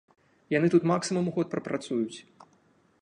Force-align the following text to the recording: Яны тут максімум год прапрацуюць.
Яны 0.53 0.71
тут 0.75 0.87
максімум 0.91 1.29
год 1.35 1.47
прапрацуюць. 1.53 2.17